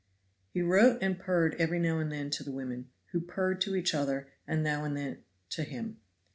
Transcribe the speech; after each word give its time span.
He 0.51 0.63
wrote 0.63 0.97
and 1.03 1.19
purred 1.19 1.53
every 1.59 1.77
now 1.77 1.99
and 1.99 2.11
then 2.11 2.31
to 2.31 2.43
the 2.43 2.49
women, 2.51 2.89
who 3.11 3.19
purred 3.21 3.61
to 3.61 3.75
each 3.75 3.93
other 3.93 4.29
and 4.47 4.63
now 4.63 4.83
and 4.83 4.97
then 4.97 5.19
to 5.51 5.61
him. 5.61 5.97